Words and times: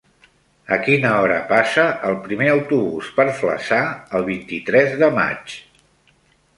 A 0.77 0.79
quina 0.87 1.11
hora 1.23 1.37
passa 1.51 1.85
el 2.09 2.17
primer 2.25 2.49
autobús 2.55 3.13
per 3.21 3.29
Flaçà 3.43 3.83
el 4.21 4.29
vint-i-tres 4.35 5.01
de 5.05 5.15
maig? 5.23 5.59